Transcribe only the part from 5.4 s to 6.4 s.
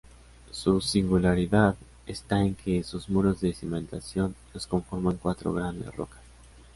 grandes rocas.